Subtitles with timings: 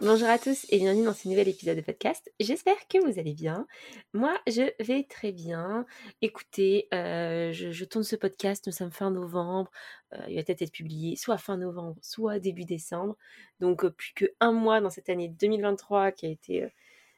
[0.00, 2.30] Bonjour à tous et bienvenue dans ce nouvel épisode de podcast.
[2.38, 3.66] J'espère que vous allez bien.
[4.12, 5.86] Moi, je vais très bien.
[6.22, 9.72] Écoutez, euh, je, tourne ce podcast, nous sommes fin novembre.
[10.12, 13.16] Euh, il va peut-être être publié soit fin novembre, soit début décembre.
[13.58, 16.68] Donc, euh, plus qu'un mois dans cette année 2023 qui a été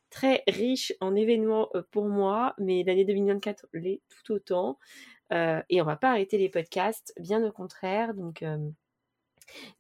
[0.09, 4.79] très riche en événements pour moi, mais l'année 2024 l'est tout autant.
[5.31, 8.15] et on va pas arrêter les podcasts, bien au contraire.
[8.15, 8.43] Donc,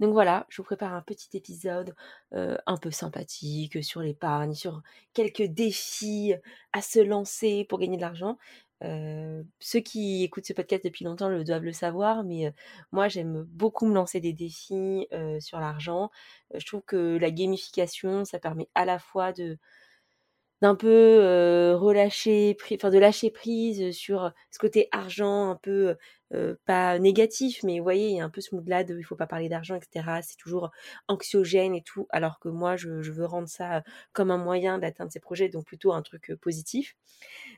[0.00, 1.94] donc voilà, je vous prépare un petit épisode
[2.32, 4.82] un peu sympathique sur l'épargne, sur
[5.14, 6.34] quelques défis
[6.72, 8.38] à se lancer pour gagner de l'argent.
[9.60, 12.52] ceux qui écoutent ce podcast depuis longtemps le doivent le savoir, mais
[12.92, 15.06] moi j'aime beaucoup me lancer des défis
[15.40, 16.10] sur l'argent.
[16.54, 19.58] je trouve que la gamification, ça permet à la fois de
[20.60, 25.96] d'un peu relâcher, enfin de lâcher prise sur ce côté argent un peu
[26.64, 29.16] pas négatif, mais vous voyez, il y a un peu ce mood-là de il faut
[29.16, 30.20] pas parler d'argent, etc.
[30.22, 30.70] C'est toujours
[31.08, 35.20] anxiogène et tout, alors que moi, je, veux rendre ça comme un moyen d'atteindre ces
[35.20, 36.96] projets, donc plutôt un truc positif.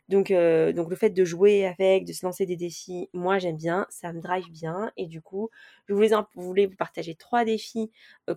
[0.09, 4.13] Donc, le fait de jouer avec, de se lancer des défis, moi j'aime bien, ça
[4.13, 5.51] me drive bien, et du coup,
[5.89, 7.91] je voulais, voulais vous partager trois défis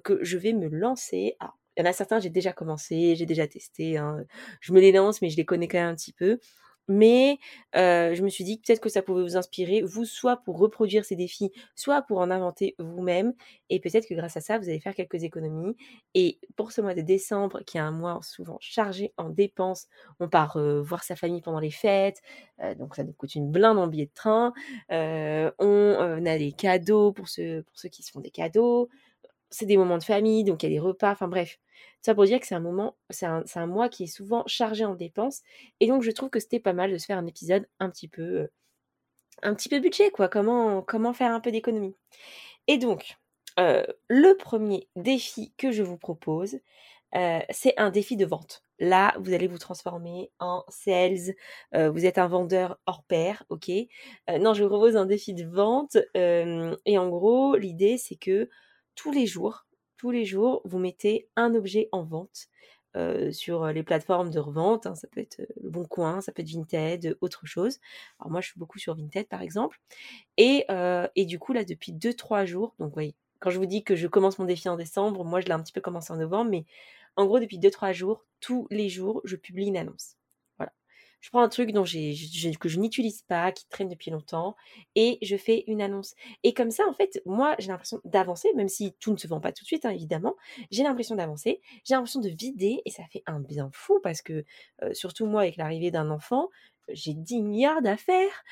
[0.04, 1.36] que je vais me lancer.
[1.40, 3.98] Alors, il y en a certains, j'ai déjà commencé, j'ai déjà testé.
[3.98, 4.24] Hein.
[4.62, 6.40] Je me les lance, mais je les connais quand même un petit peu.
[6.88, 7.40] Mais
[7.74, 11.16] je me suis dit peut-être que ça pouvait vous inspirer, vous, soit pour reproduire ces
[11.16, 13.34] défis, soit pour en inventer vous-même.
[13.72, 15.76] Et peut-être que grâce à ça, vous allez faire quelques économies.
[16.14, 19.88] Et pour ce mois de décembre, qui est un mois souvent chargé en dépenses,
[20.20, 22.22] on part voir sa famille pendant les fêtes,
[22.78, 24.54] donc ça nous coûte une blinde en billet de train.
[24.92, 28.90] on a des cadeaux pour ceux, pour ceux qui se font des cadeaux.
[29.56, 31.60] C'est des moments de famille, donc il y a des repas, enfin bref.
[32.02, 34.96] Ça pour dire que c'est un moment, c'est un, mois qui est souvent chargé en
[34.96, 35.44] dépenses.
[35.80, 38.10] Et donc, je trouve que c'était pas mal de se faire un épisode un petit
[38.10, 38.50] peu,
[39.44, 40.28] un petit peu budget, quoi.
[40.28, 41.96] Comment, comment faire un peu d'économie.
[42.68, 43.18] Et donc,
[43.58, 46.58] le premier défi que je vous propose,
[47.14, 48.62] c'est un défi de vente.
[48.80, 51.34] Là, vous allez vous transformer en sales.
[51.74, 53.72] vous êtes un vendeur hors pair, ok?
[54.38, 55.96] Non, je vous propose un défi de vente.
[56.14, 58.50] et en gros, l'idée, c'est que
[58.96, 59.66] tous les jours,
[59.98, 62.48] tous les jours, vous mettez un objet en vente
[63.32, 64.86] sur les plateformes de revente.
[64.86, 67.80] Hein, ça peut être le Bon Coin, ça peut être Vinted, autre chose.
[68.20, 69.82] Alors moi, je suis beaucoup sur Vinted, par exemple.
[70.38, 70.66] Et,
[71.16, 74.08] et du coup, là, depuis 2-3 jours, donc oui, quand je vous dis que je
[74.08, 76.66] commence mon défi en décembre, moi, je l'ai un petit peu commencé en novembre, mais
[77.16, 80.16] en gros, depuis 2-3 jours, tous les jours, je publie une annonce
[81.22, 84.56] je prends un truc dont que je n'utilise pas, qui traîne depuis longtemps,
[84.96, 86.14] et je fais une annonce.
[86.44, 89.40] Et comme ça, en fait, moi, j'ai l'impression d'avancer, même si tout ne se vend
[89.40, 90.36] pas tout de suite, hein, évidemment.
[90.72, 94.46] J'ai l'impression d'avancer, j'ai l'impression de vider, et ça fait un bien fou, parce que,
[94.94, 96.50] surtout moi, avec l'arrivée d'un enfant,
[96.90, 98.44] j'ai 10 milliards d'affaires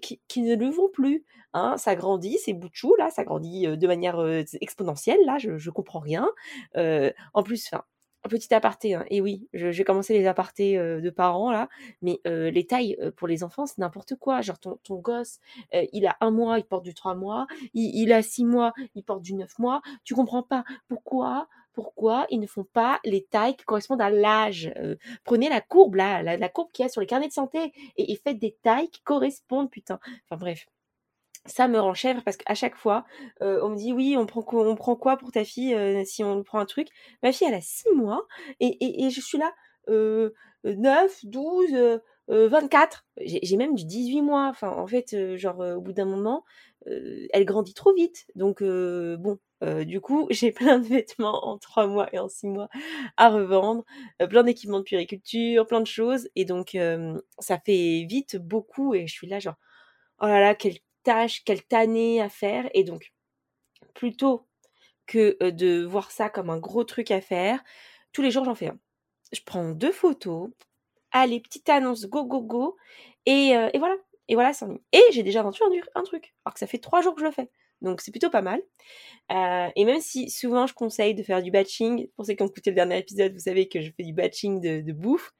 [0.00, 1.24] qui, ne le vont plus.
[1.52, 1.76] Hein.
[1.76, 4.20] Ça grandit, c'est bout là, ça grandit de manière
[4.60, 6.28] exponentielle, là, je, je comprends rien.
[6.74, 7.84] en plus, enfin,
[8.28, 9.04] petit aparté, hein.
[9.08, 11.68] et oui, je, vais commencer les apartés de parents là,
[12.02, 14.40] mais les tailles pour les enfants, c'est n'importe quoi.
[14.40, 15.38] Genre ton, ton gosse,
[15.92, 19.22] il a un mois, il porte du trois mois, il, a six mois, il porte
[19.22, 19.80] du neuf mois.
[20.04, 24.72] Tu comprends pas pourquoi pourquoi ils ne font pas les tailles qui correspondent à l'âge.
[25.24, 28.12] prenez la courbe là, la, courbe qu'il y a sur les carnets de santé et,
[28.12, 29.98] et faites des tailles qui correspondent, putain.
[30.24, 30.66] Enfin bref
[31.46, 33.04] ça me rend chèvre parce qu'à chaque fois,
[33.40, 36.58] on me dit oui, on prend, on prend quoi pour ta fille si on prend
[36.60, 36.88] un truc?
[37.22, 38.26] Ma fille, elle a 6 mois
[38.60, 39.52] et, et, je suis là,
[39.88, 43.04] 9, 12, 24.
[43.18, 44.48] J'ai même du 18 mois.
[44.48, 46.44] Enfin, en fait, genre, au bout d'un moment,
[46.86, 48.26] elle grandit trop vite.
[48.34, 49.38] Donc, bon,
[49.84, 52.68] du coup, j'ai plein de vêtements en 3 mois et en 6 mois
[53.16, 53.84] à revendre,
[54.28, 56.28] plein d'équipements de puriculture, plein de choses.
[56.36, 56.76] Et donc,
[57.38, 58.94] ça fait vite beaucoup.
[58.94, 59.56] Et je suis là, genre,
[60.20, 62.68] oh là là, quel tâche, quelle tannée à faire.
[62.74, 63.12] Et donc,
[63.94, 64.46] plutôt
[65.06, 67.62] que de voir ça comme un gros truc à faire,
[68.12, 68.78] tous les jours j'en fais un.
[69.32, 70.50] Je prends deux photos,
[71.12, 72.76] allez, petite annonce, go, go, go,
[73.26, 73.96] et, et voilà.
[74.30, 75.58] Et voilà, c'est Et j'ai déjà vendu
[75.96, 77.50] un, truc, alors que ça fait trois jours que je le fais.
[77.80, 78.62] Donc c'est plutôt pas mal.
[79.28, 82.70] et même si souvent je conseille de faire du batching, pour ceux qui ont écouté
[82.70, 85.32] le dernier épisode, vous savez que je fais du batching de, de bouffe,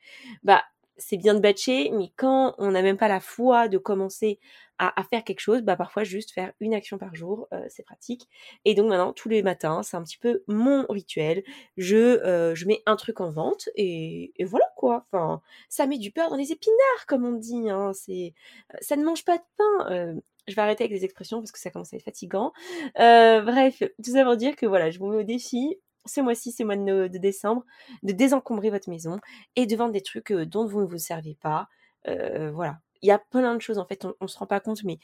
[0.43, 0.65] bah
[1.01, 4.39] c'est bien de batcher, mais quand on n'a même pas la foi de commencer
[4.79, 8.29] à, faire quelque chose, bah parfois juste faire une action par jour, c'est pratique.
[8.65, 11.43] Et donc maintenant, tous les matins, c'est un petit peu mon rituel.
[11.77, 15.05] Je, je mets un truc en vente et, et, voilà quoi.
[15.13, 17.69] Enfin, ça met du beurre dans les épinards, comme on dit.
[17.69, 17.93] Hein.
[17.93, 18.33] C'est,
[18.81, 20.15] ça ne mange pas de pain.
[20.49, 22.53] je vais arrêter avec les expressions parce que ça commence à être fatigant.
[22.95, 25.77] bref, tout ça pour dire que voilà, je vous mets au défi
[26.07, 27.65] ce mois-ci, ce mois de, décembre,
[28.03, 29.19] de désencombrer votre maison
[29.57, 31.69] et de vendre des trucs dont vous ne vous servez pas.
[32.07, 34.83] voilà, il y a plein de choses en fait, on, ne se rend pas compte,
[34.85, 34.99] mais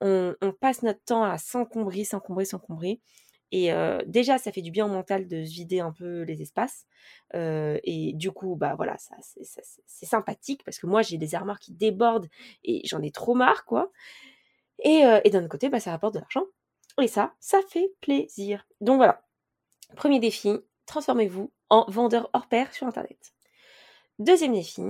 [0.00, 3.00] on, passe notre temps à s'encombrer, s'encombrer, s'encombrer.
[3.52, 3.70] Et
[4.06, 6.86] déjà, ça fait du bien au mental de vider un peu les espaces.
[7.34, 9.16] et du coup, bah voilà, ça,
[9.86, 12.28] c'est sympathique parce que moi, j'ai des armoires qui débordent
[12.64, 13.90] et j'en ai trop marre, quoi.
[14.84, 16.44] Et, et d'un autre côté, bah, ça rapporte de l'argent.
[17.00, 18.66] Et ça, ça fait plaisir.
[18.80, 19.25] Donc voilà,
[19.94, 23.34] Premier défi, transformez-vous en vendeur hors pair sur Internet.
[24.18, 24.82] Deuxième défi,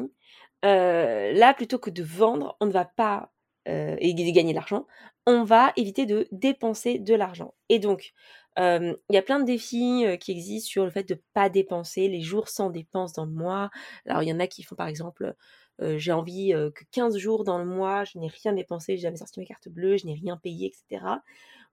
[0.65, 3.33] euh, là, plutôt que de vendre, on ne va pas
[3.69, 4.87] euh, gagner de l'argent,
[5.27, 7.55] on va éviter de dépenser de l'argent.
[7.69, 8.13] Et donc,
[8.59, 11.49] euh, il y a plein de défis qui existent sur le fait de ne pas
[11.49, 13.71] dépenser, les jours sans dépenses dans le mois.
[14.07, 15.35] Alors, il y en a qui font par exemple,
[15.81, 19.41] j'ai envie que 15 jours dans le mois, je n'ai rien dépensé, j'ai jamais sorti
[19.41, 21.05] mes cartes bleues, je n'ai rien payé, etc.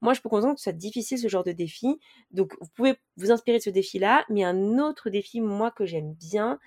[0.03, 1.97] Moi, je peux comprendre que ce soit difficile ce genre de défi.
[2.31, 4.25] Donc, vous pouvez vous inspirer de ce défi-là.
[4.29, 6.59] Mais un autre défi, moi, que j'aime bien,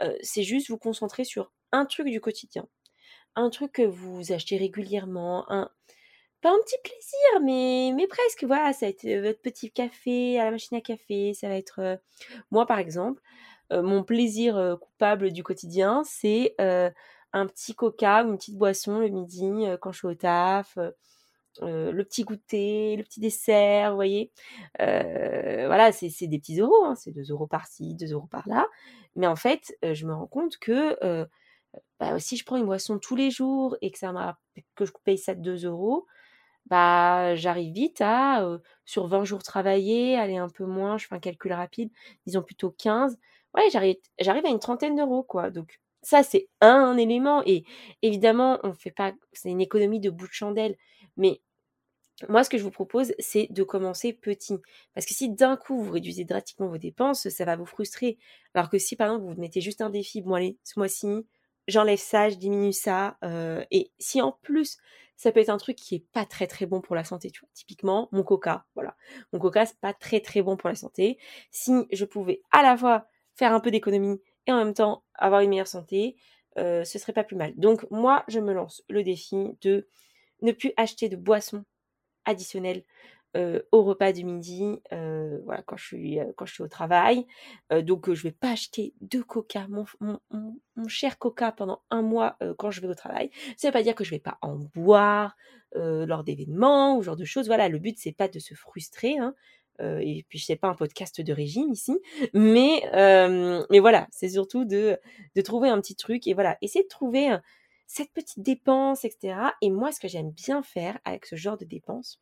[0.00, 2.68] euh, c'est juste vous concentrer sur un truc du quotidien.
[3.34, 5.44] Un truc que vous achetez régulièrement.
[5.50, 5.72] Un,
[6.40, 7.40] pas un petit plaisir,
[7.96, 8.44] mais, presque.
[8.44, 11.34] Voilà, ça va être euh, votre petit café à la machine à café.
[11.34, 11.80] Ça va être.
[11.80, 11.96] Euh,
[12.52, 13.20] moi, par exemple,
[13.70, 19.66] mon plaisir coupable du quotidien, c'est un petit coca ou une petite boisson le midi
[19.80, 20.78] quand je suis au taf
[21.62, 24.32] le petit goûter, le petit dessert, vous voyez.
[24.78, 28.66] voilà, c'est des petits euros, hein, c'est 2 euros par-ci, 2 euros par-là.
[29.16, 31.26] Mais en fait, je me rends compte que
[32.00, 34.36] bah, si je prends une boisson tous les jours et que, ça
[34.74, 36.06] que je paye ça de 2 euros,
[36.66, 38.46] bah, j'arrive vite à,
[38.84, 41.90] sur 20 jours travaillés, aller un peu moins, je fais un calcul rapide,
[42.26, 43.18] disons plutôt 15.
[43.54, 45.50] Ouais, j'arrive à une trentaine d'euros, quoi.
[45.50, 47.42] Donc, ça, c'est un élément.
[47.46, 47.64] Et
[48.02, 50.76] évidemment, on fait pas, c'est une économie de bout de chandelle.
[51.16, 51.40] Mais
[52.28, 54.58] moi, ce que je vous propose, c'est de commencer petit.
[54.94, 58.18] Parce que si d'un coup, vous réduisez drastiquement vos dépenses, ça va vous frustrer.
[58.54, 61.08] Alors que si, par exemple, vous mettez juste un défi, bon allez, ce mois-ci,
[61.68, 63.16] j'enlève ça, je diminue ça.
[63.24, 64.78] Euh, et si en plus,
[65.16, 67.40] ça peut être un truc qui est pas très très bon pour la santé, tu
[67.40, 67.48] vois.
[67.54, 68.96] Typiquement, mon coca, voilà.
[69.32, 71.18] Mon coca, c'est pas très très bon pour la santé.
[71.50, 75.40] Si je pouvais à la fois faire un peu d'économie et en même temps avoir
[75.40, 76.16] une meilleure santé,
[76.58, 77.52] euh, ce serait pas plus mal.
[77.56, 79.88] Donc moi, je me lance le défi de
[80.42, 81.64] ne plus acheter de boissons
[82.24, 82.84] additionnelles
[83.72, 86.20] au repas du midi, voilà, quand je suis,
[86.60, 87.26] au travail.
[87.82, 90.18] donc, je vais pas acheter de coca, mon,
[90.86, 93.30] cher coca, pendant un mois quand je vais au travail.
[93.56, 95.36] Ça veut pas dire que je vais pas en boire
[95.74, 97.46] lors d'événements ou genre de choses.
[97.46, 99.18] Voilà, le but, c'est pas de se frustrer.
[99.18, 99.34] Hein.
[99.80, 101.98] Et puis, je sais pas un podcast de régime ici.
[102.32, 102.82] Mais,
[103.70, 104.98] mais voilà, c'est surtout de,
[105.34, 106.26] de trouver un petit truc.
[106.26, 107.36] Et voilà, essayer de trouver
[107.86, 109.36] cette petite dépense, etc.
[109.60, 112.20] Et moi, ce que j'aime bien faire avec ce genre de dépenses,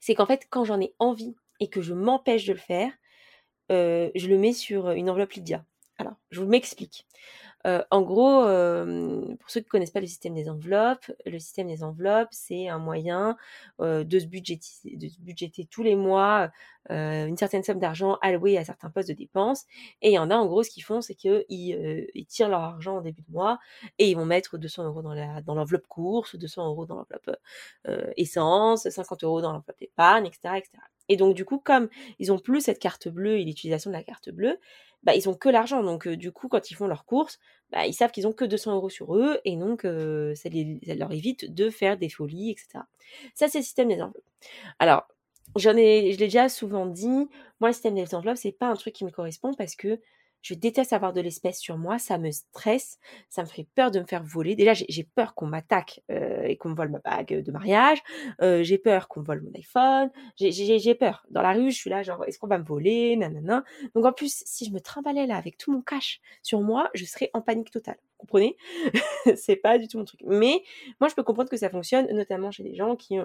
[0.00, 2.92] c'est qu'en fait, quand j'en ai envie et que je m'empêche de le faire,
[3.70, 5.64] je le mets sur une enveloppe Lydia.
[5.98, 7.06] Alors, je vous m'explique.
[7.64, 11.82] En gros, pour ceux qui ne connaissent pas le système des enveloppes, le système des
[11.82, 13.36] enveloppes, c'est un moyen
[13.78, 16.50] de, se budgéter, de budgéter tous les mois
[16.90, 19.64] une certaine somme d'argent allouée à certains postes de dépenses.
[20.02, 22.62] Et il y en a, en gros, ce qu'ils font, c'est qu'ils ils tirent leur
[22.62, 23.58] argent au début de mois
[23.98, 27.30] et ils vont mettre 200 euros dans, la, dans l'enveloppe course, 200 euros dans l'enveloppe
[28.16, 30.91] essence, 50 euros dans l'enveloppe épargne, etc., etc.
[31.08, 34.02] Et donc, du coup, comme ils ont plus cette carte bleue et l'utilisation de la
[34.02, 34.58] carte bleue,
[35.02, 35.82] bah, ils ont que l'argent.
[35.82, 37.38] Donc, du coup, quand ils font leurs courses,
[37.70, 40.48] bah, ils savent qu'ils ont que 200 euros sur eux et donc ça,
[40.94, 42.84] leur évite de faire des folies, etc.
[43.34, 44.22] Ça, c'est le système des enveloppes.
[44.78, 45.08] Alors,
[45.56, 47.28] je l'ai déjà souvent dit,
[47.60, 50.00] moi, le système des enveloppes, c'est pas un truc qui me correspond parce que
[50.42, 54.00] je déteste avoir de l'espèce sur moi, ça me stresse, ça me fait peur de
[54.00, 54.54] me faire voler.
[54.54, 58.02] Déjà, j'ai peur qu'on m'attaque euh, et qu'on me vole ma bague de mariage.
[58.42, 60.10] Euh, j'ai peur qu'on me vole mon iPhone.
[60.36, 61.24] J'ai peur.
[61.30, 63.64] Dans la rue, je suis là, genre, est-ce qu'on va me voler Nanana.
[63.94, 67.04] Donc en plus, si je me trimballais là avec tout mon cash sur moi, je
[67.04, 67.96] serais en panique totale.
[68.00, 68.56] Vous comprenez?
[69.36, 70.20] C'est pas du tout mon truc.
[70.26, 70.62] Mais
[71.00, 73.16] moi, je peux comprendre que ça fonctionne, notamment chez des gens qui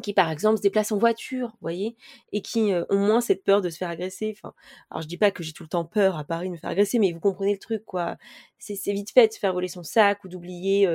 [0.00, 1.96] qui par exemple se déplacent en voiture, vous voyez,
[2.32, 4.36] et qui ont moins cette peur de se faire agresser.
[4.90, 6.70] Alors je dis pas que j'ai tout le temps peur à Paris de me faire
[6.70, 8.16] agresser, mais vous comprenez le truc, quoi.
[8.58, 10.88] C'est vite fait de se faire voler son sac ou d'oublier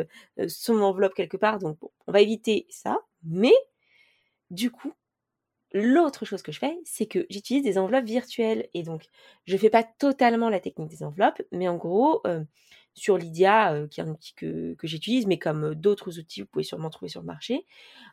[0.48, 1.60] son enveloppe quelque part.
[1.60, 1.78] Donc
[2.08, 3.00] on va éviter ça.
[3.24, 3.54] Mais
[4.50, 4.94] du coup,
[5.74, 8.70] l'autre chose que je fais, c'est que j'utilise des enveloppes virtuelles.
[8.74, 9.04] Et donc,
[9.46, 12.24] je fais pas totalement la technique des enveloppes, mais en gros,
[12.98, 16.64] sur Lydia, qui est un outil que, que j'utilise, mais comme d'autres outils, vous pouvez
[16.64, 17.66] sûrement trouver sur le marché.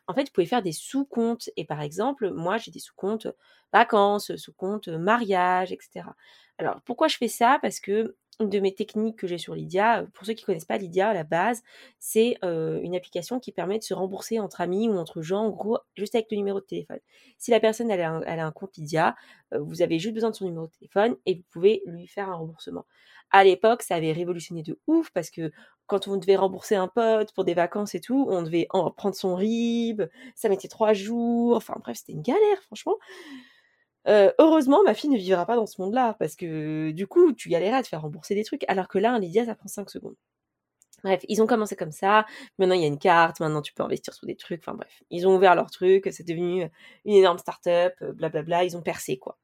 [0.07, 1.49] En fait, vous pouvez faire des sous-comptes.
[1.57, 3.27] Et par exemple, moi, j'ai des sous-comptes
[3.73, 6.15] vacances, sous-comptes mariage, etc.
[6.57, 7.59] Alors, pourquoi je fais ça?
[7.61, 10.77] Parce que de mes techniques que j'ai sur Lydia, pour ceux qui ne connaissent pas
[10.77, 11.63] Lydia, à la base,
[11.99, 15.79] c'est une application qui permet de se rembourser entre amis ou entre gens, en gros,
[15.95, 16.99] juste avec le numéro de téléphone.
[17.37, 19.15] Si la personne elle a, un, compte Lydia,
[19.57, 22.35] vous avez juste besoin de son numéro de téléphone et vous pouvez lui faire un
[22.35, 22.85] remboursement.
[23.31, 25.51] À l'époque, ça avait révolutionné de ouf parce que
[25.87, 29.15] quand on devait rembourser un pote pour des vacances et tout, on devait en prendre
[29.15, 30.03] son RIB,
[30.35, 32.95] ça mettait trois jours, enfin bref, c'était une galère, franchement
[34.07, 37.77] heureusement, ma fille ne vivra pas dans ce monde-là, parce que du coup, tu galérais
[37.77, 40.15] à te faire rembourser des trucs, alors que là, un Lydia, ça prend 5 secondes.
[41.05, 42.25] Bref, ils ont commencé comme ça.
[42.57, 43.39] Maintenant, il y a une carte.
[43.39, 44.61] Maintenant, tu peux investir sur des trucs.
[44.61, 46.09] Enfin bref, ils ont ouvert leur truc.
[46.11, 46.67] C'est devenu
[47.05, 47.93] une énorme start-up.
[48.01, 48.63] Blablabla.
[48.63, 49.37] Ils ont percé quoi.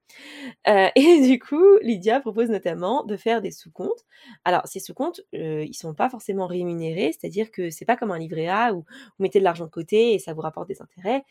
[0.68, 4.06] Euh, et du coup, Lydia propose notamment de faire des sous-comptes.
[4.44, 7.12] Alors, ces sous-comptes, euh, ils sont pas forcément rémunérés.
[7.12, 8.86] C'est-à-dire que c'est pas comme un livret A où vous
[9.20, 11.24] mettez de l'argent de côté et ça vous rapporte des intérêts.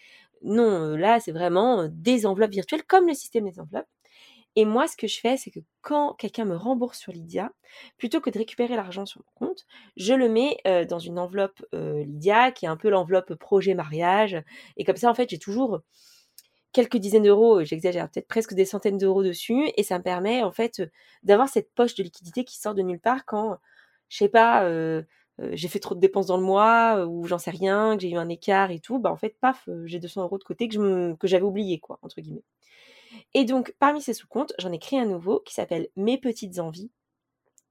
[0.42, 3.88] Non, là, c'est vraiment des enveloppes virtuelles comme le système des enveloppes.
[4.56, 7.52] Et moi, ce que je fais, c'est que quand quelqu'un me rembourse sur Lydia,
[7.98, 9.64] plutôt que de récupérer l'argent sur mon compte,
[9.96, 14.42] je le mets dans une enveloppe Lydia, qui est un peu l'enveloppe projet mariage.
[14.76, 15.80] Et comme ça, en fait, j'ai toujours
[16.72, 19.70] quelques dizaines d'euros, j'exagère, peut-être presque des centaines d'euros dessus.
[19.76, 20.82] Et ça me permet, en fait,
[21.22, 23.56] d'avoir cette poche de liquidité qui sort de nulle part quand,
[24.08, 24.68] je sais pas,
[25.52, 28.16] j'ai fait trop de dépenses dans le mois, ou j'en sais rien, que j'ai eu
[28.16, 28.98] un écart et tout.
[28.98, 32.42] Bah, en fait, paf, j'ai 200 euros de côté que j'avais oublié, quoi, entre guillemets.
[33.34, 36.90] Et donc, parmi ces sous-comptes, j'en ai créé un nouveau qui s'appelle Mes petites envies.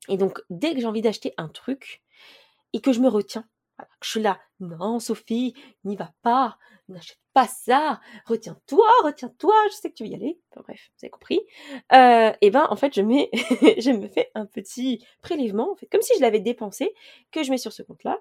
[0.07, 2.01] Et donc, dès que j'ai envie d'acheter un truc
[2.73, 3.47] et que je me retiens,
[4.01, 5.53] je suis là, non, Sophie,
[5.83, 6.57] n'y va pas,
[6.89, 10.39] n'achète pas ça, retiens-toi, retiens-toi, je sais que tu veux y aller.
[10.51, 11.39] Enfin, bref, vous avez compris.
[11.93, 16.39] Euh, et ben, en fait, je me fais un petit prélèvement, comme si je l'avais
[16.39, 16.93] dépensé,
[17.31, 18.19] que je mets sur ce compte-là.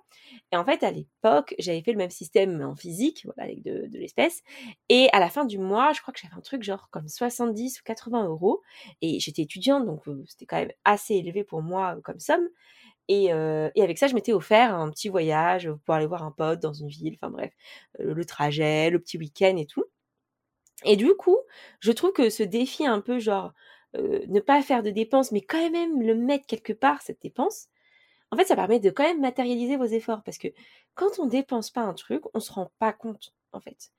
[0.53, 3.99] Et en fait, à l'époque, j'avais fait le même système en physique, avec de, de
[3.99, 4.43] l'espèce.
[4.89, 7.81] Et à la fin du mois, je crois que j'avais un truc genre comme 70
[7.81, 8.63] ou 80 euros.
[9.01, 12.49] Et j'étais étudiante, donc euh, c'était quand même assez élevé pour moi euh, comme somme.
[13.09, 16.75] Et, avec ça, je m'étais offert un petit voyage pour aller voir un pote dans
[16.75, 17.53] une ville, enfin bref,
[17.99, 19.85] le trajet, le petit week-end et tout.
[20.85, 21.39] Et du coup,
[21.81, 23.53] je trouve que ce défi un peu genre
[23.95, 27.69] ne pas faire de dépenses, mais quand même le mettre quelque part, cette dépense,
[28.31, 30.23] en fait, ça permet de quand même matérialiser vos efforts.
[30.23, 30.49] Parce que
[30.95, 33.91] quand on dépense pas un truc, on se rend pas compte, en fait.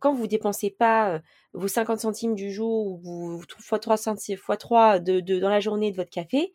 [0.00, 1.20] quand vous dépensez pas
[1.52, 5.60] vos 50 centimes du jour ou vos fois 3 centimes, fois 3 de, dans la
[5.60, 6.52] journée de votre café,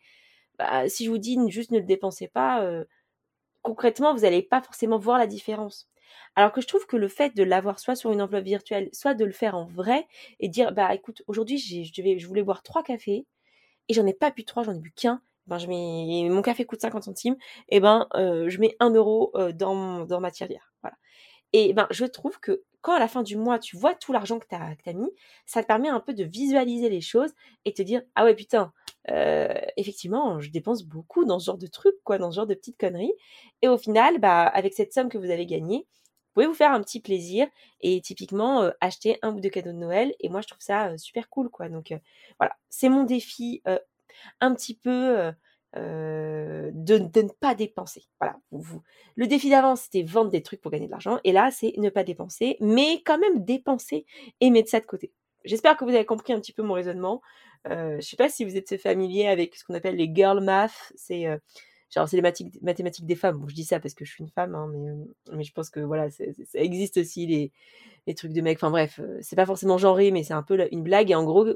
[0.58, 2.64] bah, si je vous dis juste ne le dépensez pas,
[3.62, 5.88] concrètement, vous n'allez pas forcément voir la différence.
[6.36, 9.14] Alors que je trouve que le fait de l'avoir soit sur une enveloppe virtuelle, soit
[9.14, 10.06] de le faire en vrai
[10.38, 13.26] et dire bah écoute, aujourd'hui je, voulais boire trois cafés
[13.88, 15.20] et j'en ai pas bu trois, j'en ai bu qu'un.
[15.46, 17.36] Ben, je mets, mon café coûte 50 centimes,
[17.68, 20.72] et ben je mets un euro dans, dans ma tirelire.
[21.52, 24.38] Et ben je trouve que quand à la fin du mois tu vois tout l'argent
[24.38, 25.10] que tu as, mis,
[25.46, 27.32] ça te permet un peu de visualiser les choses
[27.64, 28.72] et te dire ah ouais putain,
[29.10, 32.54] euh, effectivement, je dépense beaucoup dans ce genre de trucs, quoi, dans ce genre de
[32.54, 33.14] petites conneries.
[33.62, 36.72] Et au final, bah, avec cette somme que vous avez gagnée, vous pouvez vous faire
[36.72, 37.46] un petit plaisir
[37.80, 40.14] et typiquement euh, acheter un ou deux cadeaux de Noël.
[40.20, 41.68] Et moi, je trouve ça euh, super cool, quoi.
[41.68, 41.94] Donc
[42.38, 43.62] voilà, c'est mon défi
[44.40, 45.32] un petit peu
[45.74, 48.04] de, ne pas dépenser.
[48.20, 48.36] Voilà.
[49.14, 51.18] Le défi d'avant, c'était vendre des trucs pour gagner de l'argent.
[51.24, 54.04] Et là, c'est ne pas dépenser, mais quand même dépenser
[54.40, 55.12] et mettre ça de côté.
[55.46, 57.22] J'espère que vous avez compris un petit peu mon raisonnement.
[57.70, 60.42] Euh, je ne sais pas si vous êtes familier avec ce qu'on appelle les girl
[60.42, 60.92] math.
[60.94, 61.36] C'est euh,
[61.94, 62.22] genre les
[62.62, 63.38] mathématiques des femmes.
[63.38, 65.70] Bon, je dis ça parce que je suis une femme, hein, mais, mais je pense
[65.70, 67.26] que voilà, ça existe aussi
[68.06, 68.58] les, trucs de mecs.
[68.58, 71.10] Enfin bref, euh, c'est pas forcément genré, mais c'est un peu une blague.
[71.10, 71.46] Et en gros,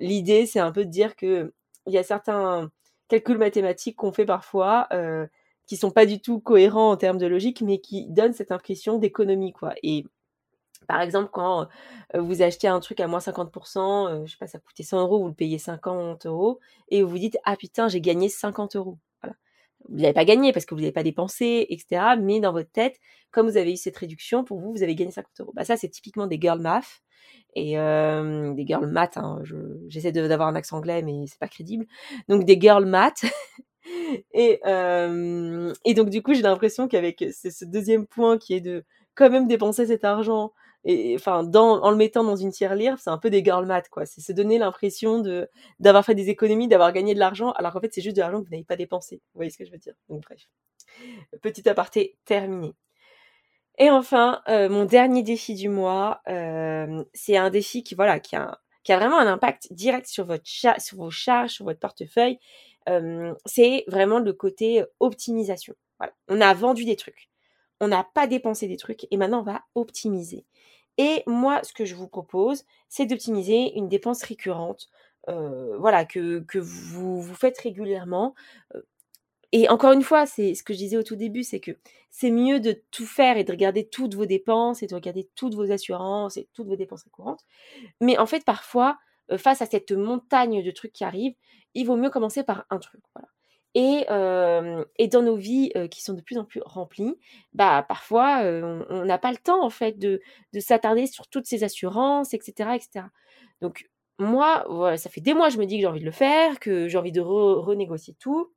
[0.00, 1.52] l'idée, c'est un peu de dire que
[1.86, 2.70] il y a certains
[3.08, 4.88] calculs mathématiques qu'on fait parfois
[5.66, 8.98] qui sont pas du tout cohérents en termes de logique, mais qui donnent cette impression
[8.98, 9.74] d'économie, quoi.
[9.82, 10.04] Et
[10.86, 11.68] par exemple, quand
[12.14, 15.28] vous achetez un truc à moins 50%, je sais pas, ça coûtait 100 euros, vous
[15.28, 18.98] le payez 50 euros, et vous vous dites, ah putain, j'ai gagné 50 euros.
[19.88, 22.14] Vous n'avez pas gagné parce que vous n'avez pas dépensé, etc.
[22.20, 22.98] Mais dans votre tête,
[23.30, 25.52] comme vous avez eu cette réduction, pour vous, vous avez gagné 50 euros.
[25.54, 27.02] Bah, ça, c'est typiquement des girl math.
[27.54, 29.42] Et des girl math, hein,
[29.88, 31.86] j'essaie d'avoir un accent anglais, mais c'est pas crédible.
[32.28, 33.24] Donc des girl math.
[34.32, 34.60] et,
[35.84, 38.84] et donc du coup, j'ai l'impression qu'avec ce deuxième point qui est de
[39.14, 40.52] quand même dépenser cet argent
[40.84, 44.06] et enfin en le mettant dans une tirelire c'est un peu des girl quoi.
[44.06, 45.48] C'est se donner l'impression de
[45.78, 48.40] d'avoir fait des économies d'avoir gagné de l'argent alors qu'en fait c'est juste de l'argent
[48.40, 49.16] que vous n'avez pas dépensé.
[49.16, 49.94] Vous voyez ce que je veux dire?
[50.08, 50.48] Donc bref.
[51.40, 52.74] Petit aparté terminé.
[53.78, 58.36] Et enfin euh, mon dernier défi du mois euh, c'est un défi qui voilà qui
[58.36, 62.38] a qui a vraiment un impact direct sur votre sur vos charges sur votre portefeuille.
[63.46, 65.74] C'est vraiment le côté optimisation.
[65.98, 66.12] Voilà.
[66.28, 67.30] On a vendu des trucs,
[67.82, 70.46] on n'a pas dépensé des trucs et maintenant on va optimiser.
[70.98, 74.88] Et moi, ce que je vous propose, c'est d'optimiser une dépense récurrente,
[75.26, 78.34] voilà, que, vous, vous faites régulièrement.
[79.50, 81.72] Et encore une fois, c'est ce que je disais au tout début, c'est que
[82.10, 85.54] c'est mieux de tout faire et de regarder toutes vos dépenses et de regarder toutes
[85.54, 87.44] vos assurances et toutes vos dépenses courantes.
[88.00, 88.98] Mais en fait, parfois,
[89.38, 91.34] face à cette montagne de trucs qui arrivent,
[91.74, 93.02] il vaut mieux commencer par un truc.
[93.74, 94.04] Et,
[94.98, 97.18] et, dans nos vies qui sont de plus en plus remplies,
[97.54, 100.20] bah parfois on n'a pas le temps en fait de,
[100.52, 103.06] de s'attarder sur toutes ces assurances, etc., etc.
[103.62, 103.88] Donc
[104.18, 106.60] moi, voilà, ça fait des mois je me dis que j'ai envie de le faire,
[106.60, 108.52] que j'ai envie de renégocier tout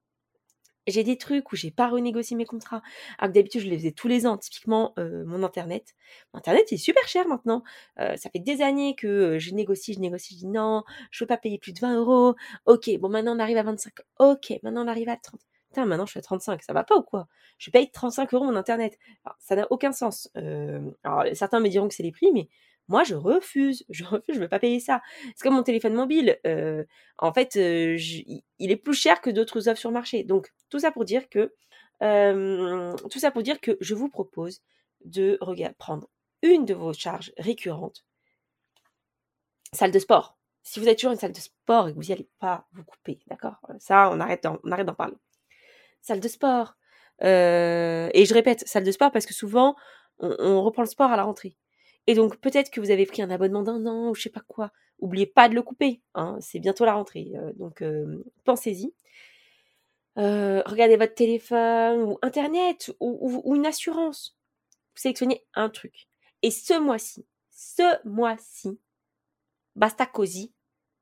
[0.87, 2.81] j'ai des trucs où j'ai pas renégocié mes contrats.
[3.17, 4.37] Alors que d'habitude, je les faisais tous les ans.
[4.37, 5.95] Typiquement, mon internet.
[6.33, 7.63] Mon internet, il est super cher maintenant.
[7.97, 11.37] ça fait des années que je négocie, je négocie, je dis non, je veux pas
[11.37, 12.35] payer plus de 20 euros.
[12.65, 13.93] Ok, bon, maintenant on arrive à 25.
[14.19, 15.39] Ok, maintenant on arrive à 30.
[15.69, 16.63] Putain, maintenant je suis à 35.
[16.63, 17.27] Ça va pas ou quoi?
[17.57, 18.97] Je paye 35 euros mon internet.
[19.39, 20.29] ça n'a aucun sens.
[21.03, 22.49] alors, certains me diront que c'est les prix, mais
[22.87, 25.01] moi, je refuse, je refuse, je veux pas payer ça.
[25.35, 26.37] C'est comme mon téléphone mobile.
[27.17, 30.23] en fait, il est plus cher que d'autres offres sur le marché.
[30.23, 31.53] Donc, tout ça pour dire que,
[33.09, 34.61] tout ça pour dire que je vous propose
[35.03, 35.39] de
[35.77, 36.09] prendre
[36.41, 38.05] une de vos charges récurrentes.
[39.73, 40.37] Salle de sport.
[40.61, 42.83] Si vous êtes toujours une salle de sport et que vous n'y allez pas, vous
[42.83, 43.57] coupez, d'accord?
[43.79, 45.17] Ça, on arrête d'en, on arrête d'en parler.
[46.01, 46.75] Salle de sport.
[47.21, 49.75] et je répète, salle de sport parce que souvent,
[50.19, 51.57] on reprend le sport à la rentrée.
[52.07, 54.43] Et donc peut-être que vous avez pris un abonnement d'un an ou je sais pas
[54.47, 54.71] quoi.
[54.99, 56.01] Oubliez pas de le couper.
[56.13, 57.31] Hein, c'est bientôt la rentrée.
[57.35, 57.83] Euh, donc
[58.43, 58.93] pensez-y.
[60.17, 64.37] Euh, regardez votre téléphone ou Internet ou, une assurance.
[64.95, 66.07] Vous sélectionnez un truc.
[66.41, 68.79] Et ce mois-ci, ce mois-ci,
[69.75, 70.53] basta cosy,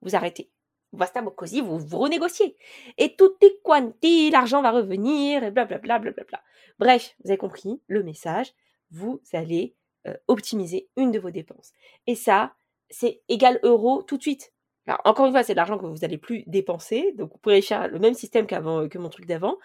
[0.01, 0.49] vous arrêtez.
[0.93, 2.55] Basta cosy, vous, vous renégociez.
[2.97, 5.99] Et tout est quanti, l'argent va revenir, et blablabla.
[5.99, 6.43] Bla, bla, bla,
[6.79, 8.53] Bref, vous avez compris le message.
[8.91, 11.71] Vous allez euh, optimiser une de vos dépenses.
[12.07, 12.53] Et ça,
[12.89, 14.51] c'est égal euro tout de suite.
[14.85, 17.13] Alors, encore une fois, c'est de l'argent que vous n'allez plus dépenser.
[17.17, 19.55] Donc, vous pourrez faire le même système qu'avant, que mon truc d'avant,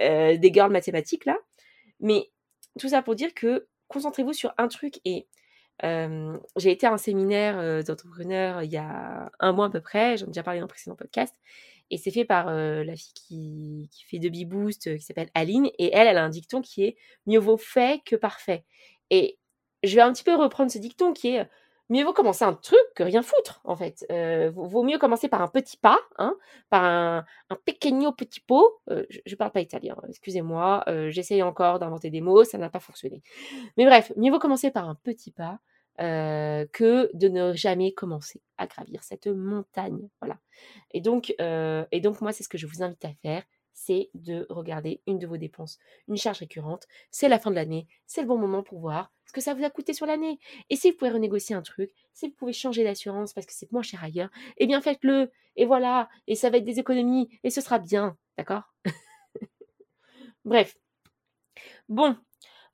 [0.00, 1.38] euh, des girls mathématiques là.
[2.00, 2.28] Mais
[2.80, 4.98] tout ça pour dire que concentrez-vous sur un truc.
[5.04, 5.28] Et
[5.84, 10.16] euh, j'ai été à un séminaire d'entrepreneurs il y a un mois à peu près.
[10.16, 11.36] J'en ai déjà parlé dans un précédent podcast.
[11.92, 15.70] Et c'est fait par la fille qui, qui fait de Boost, qui s'appelle Aline.
[15.78, 18.64] Et elle, elle a un dicton qui est mieux vaut fait que parfait.
[19.10, 19.38] Et
[19.86, 21.48] je vais un petit peu reprendre ce dicton qui est
[21.90, 24.06] mieux vaut commencer un truc que rien foutre, en fait.
[24.10, 26.36] Euh, vaut mieux commencer par un petit pas, hein,
[26.70, 27.24] par un,
[27.64, 28.80] pequeño petit pot.
[28.90, 30.84] Euh, je ne parle pas italien, excusez-moi.
[30.88, 33.22] Euh, J'essaye encore d'inventer des mots, ça n'a pas fonctionné.
[33.76, 35.58] Mais bref, mieux vaut commencer par un petit pas
[35.96, 40.08] que de ne jamais commencer à gravir cette montagne.
[40.20, 40.38] Voilà.
[40.90, 43.44] Et donc, et donc moi, c'est ce que je vous invite à faire
[43.74, 46.86] c'est de regarder une de vos dépenses, une charge récurrente.
[47.10, 49.64] C'est la fin de l'année, c'est le bon moment pour voir ce que ça vous
[49.64, 50.38] a coûté sur l'année.
[50.70, 53.70] Et si vous pouvez renégocier un truc, si vous pouvez changer d'assurance parce que c'est
[53.72, 55.30] moins cher ailleurs, eh bien faites-le.
[55.56, 58.62] Et voilà, et ça va être des économies, et ce sera bien, d'accord?
[60.44, 60.76] Bref.
[61.88, 62.16] Bon,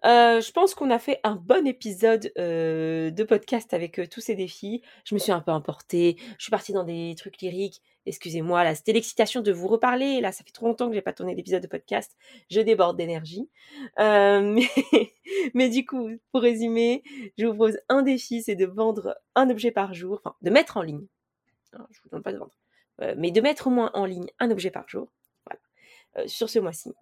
[0.05, 4.21] euh, je pense qu'on a fait un bon épisode euh, de podcast avec euh, tous
[4.21, 4.83] ces défis.
[5.05, 6.17] Je me suis un peu emportée.
[6.39, 7.83] Je suis partie dans des trucs lyriques.
[8.07, 10.21] Excusez-moi, là, c'était l'excitation de vous reparler.
[10.23, 12.17] Là, ça fait trop longtemps que j'ai pas tourné d'épisode de podcast.
[12.51, 13.51] Je déborde d'énergie.
[13.99, 14.69] mais,
[15.55, 17.03] mais, du coup, pour résumer,
[17.37, 20.79] je vous propose un défi, c'est de vendre un objet par jour, enfin, de mettre
[20.79, 21.07] en ligne.
[21.79, 22.57] Non, je vous demande pas de vendre,
[23.17, 25.13] mais de mettre au moins en ligne un objet par jour.
[25.45, 26.95] Voilà, sur ce mois-ci.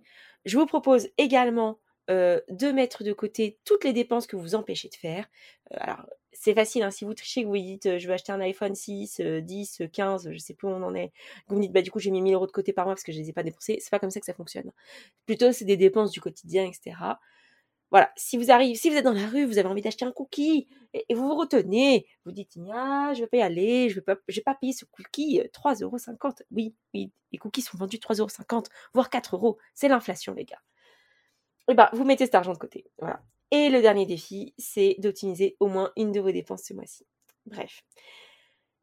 [0.45, 1.79] Je vous propose également
[2.11, 5.29] euh, de mettre de côté toutes les dépenses que vous empêchez de faire.
[5.73, 8.33] Euh, alors, c'est facile, hein, si vous trichez, que vous dites euh, je vais acheter
[8.33, 11.12] un iPhone 6, 10, 15, je sais plus où on en est,
[11.49, 13.03] vous me dites bah du coup j'ai mis 1000 euros de côté par mois parce
[13.03, 14.73] que je les ai pas dépensés, c'est pas comme ça que ça fonctionne.
[15.27, 16.97] Plutôt c'est des dépenses du quotidien, etc.
[17.90, 20.12] Voilà, si vous arrivez, si vous êtes dans la rue, vous avez envie d'acheter un
[20.12, 24.01] cookie et, vous vous retenez, vous dites ah, je vais pas y aller, je vais
[24.03, 25.97] pas, je vais pas payer ce cookie 3,50 euros.
[26.51, 28.62] Oui, oui, les cookies sont vendus 3,50 euros,
[28.94, 29.59] voire 4 euros.
[29.75, 30.61] C'est l'inflation, les gars
[31.69, 32.85] et ben, vous mettez cet argent de côté.
[33.51, 37.07] Et le dernier défi, c'est d'optimiser au moins une de vos dépenses ce mois-ci.
[37.47, 37.83] Bref.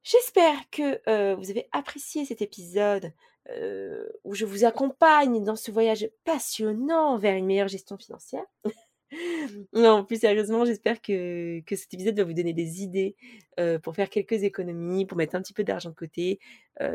[0.04, 3.12] J'espère que euh, vous avez apprécié cet épisode
[3.50, 8.46] euh, où je vous accompagne dans ce voyage passionnant vers une meilleure gestion financière.
[9.74, 13.16] non, plus sérieusement, j'espère que, cet épisode va vous donner des idées
[13.60, 16.40] euh, pour faire quelques économies, pour mettre un petit peu d'argent de côté,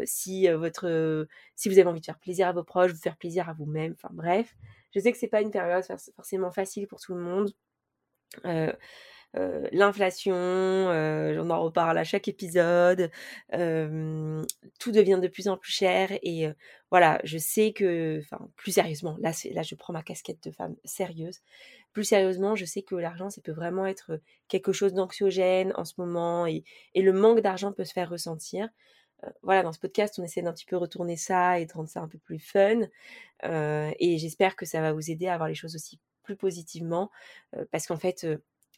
[0.04, 0.46] si,
[1.56, 3.94] si vous avez envie de faire plaisir à vos proches, vous faire plaisir à vous-même,
[3.96, 4.54] enfin bref.
[4.92, 5.84] Je sais que c'est pas une période
[6.16, 7.52] forcément facile pour tout le monde.
[9.36, 13.10] Euh, l'inflation, on en reparle à chaque épisode,
[13.52, 16.48] tout devient de plus en plus cher et
[16.90, 20.74] voilà, je sais que, enfin, plus sérieusement, là, là, je prends ma casquette de femme
[20.84, 21.40] sérieuse.
[21.92, 25.94] Plus sérieusement, je sais que l'argent, ça peut vraiment être quelque chose d'anxiogène en ce
[25.98, 26.64] moment et
[26.96, 28.68] le manque d'argent peut se faire ressentir.
[29.42, 32.00] Voilà, dans ce podcast, on essaie d'un petit peu retourner ça et de rendre ça
[32.00, 32.80] un peu plus fun.
[33.42, 37.10] et j'espère que ça va vous aider à voir les choses aussi plus positivement
[37.70, 38.26] parce qu'en fait,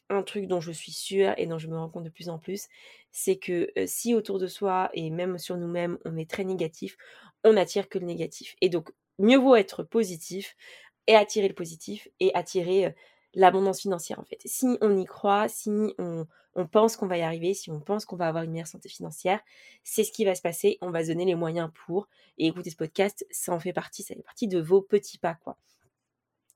[0.09, 2.39] un truc dont je suis sûre et dont je me rends compte de plus en
[2.39, 2.67] plus,
[3.11, 6.97] c'est que si autour de soi et même sur nous-mêmes, on est très négatif,
[7.43, 8.55] on attire que le négatif.
[8.61, 10.55] Et donc, mieux vaut être positif
[11.07, 12.95] et attirer le positif et attirer
[13.33, 14.39] l'abondance financière en fait.
[14.45, 16.25] Si on y croit, si on,
[16.71, 19.41] pense qu'on va y arriver, si on pense qu'on va avoir une meilleure santé financière,
[19.83, 22.07] c'est ce qui va se passer, on va se donner les moyens pour.
[22.37, 25.35] Et écouter ce podcast, ça en fait partie, ça fait partie de vos petits pas
[25.35, 25.57] quoi.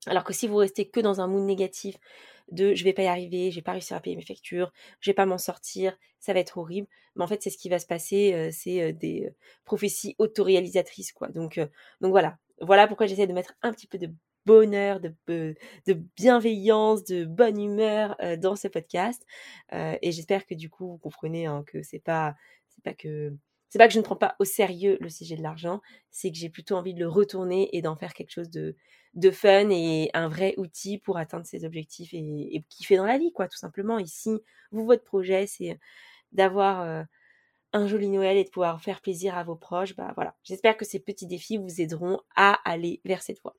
[0.06, 1.98] Alors que si vous restez que dans un mood négatif
[2.52, 5.10] de je vais pas y arriver, je vais pas réussir à payer mes factures, je
[5.10, 6.88] vais pas m'en sortir, ça va être horrible.
[7.16, 9.34] Mais en fait, c'est ce qui va se passer, c'est des
[9.66, 11.28] prophéties autoréalisatrices quoi.
[11.30, 11.60] Donc
[12.02, 12.38] donc voilà.
[12.62, 14.10] Voilà pourquoi j'essaie de mettre un petit peu de
[14.48, 15.14] bonheur, de,
[16.16, 19.24] bienveillance, de bonne humeur dans ce podcast.
[19.72, 22.36] et j'espère que du coup vous comprenez hein, que c'est pas
[22.84, 23.34] pas que
[23.70, 26.38] c'est pas que je ne prends pas au sérieux le sujet de l'argent, c'est que
[26.38, 28.76] j'ai plutôt envie de le retourner et d'en faire quelque chose de,
[29.32, 33.34] fun et un vrai outil pour atteindre ses objectifs et, et kiffer dans la vie,
[33.34, 34.00] quoi, tout simplement.
[34.00, 34.40] Ici,
[34.72, 35.78] vous, votre projet, c'est
[36.32, 37.04] d'avoir euh,
[37.74, 39.96] un joli Noël et de pouvoir faire plaisir à vos proches.
[39.96, 43.56] Bah voilà, j'espère que ces petits défis vous aideront à aller vers cette voie.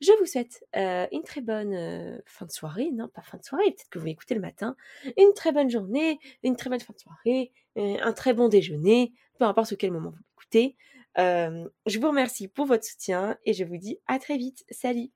[0.00, 3.44] Je vous souhaite euh, une très bonne euh, fin de soirée, non pas fin de
[3.44, 4.74] soirée, peut-être que vous m'écoutez le matin,
[5.18, 9.12] une très bonne journée, une très bonne fin de soirée, euh, un très bon déjeuner,
[9.38, 10.76] peu importe quel moment vous m'écoutez.
[11.16, 14.64] je vous remercie pour votre soutien et je vous dis à très vite.
[14.70, 15.10] Salut